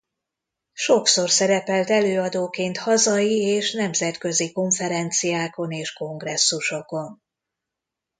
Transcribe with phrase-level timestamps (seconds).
[0.73, 7.21] Sokszor szerepelt előadóként hazai és nemzetközi konferenciákon és kongresszusokon.